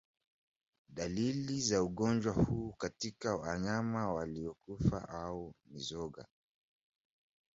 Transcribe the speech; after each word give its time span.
Dalili 0.89 1.61
za 1.61 1.83
ugonjwa 1.83 2.33
huu 2.33 2.71
katika 2.73 3.35
wanyama 3.35 4.13
waliokufa 4.13 5.09
au 5.09 5.53
mizoga 5.65 6.25